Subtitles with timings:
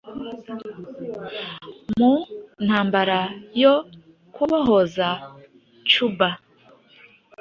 [1.97, 2.13] mu
[2.65, 3.19] ntambara
[3.61, 3.73] yo
[4.35, 5.07] kubohoza
[5.91, 6.29] cuba,